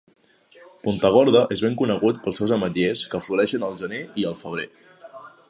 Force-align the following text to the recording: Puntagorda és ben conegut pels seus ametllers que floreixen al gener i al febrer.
Puntagorda 0.87 1.43
és 1.55 1.61
ben 1.65 1.77
conegut 1.81 2.23
pels 2.23 2.41
seus 2.43 2.55
ametllers 2.57 3.05
que 3.13 3.23
floreixen 3.27 3.67
al 3.69 3.79
gener 3.83 4.01
i 4.25 4.29
al 4.33 4.39
febrer. 4.43 4.69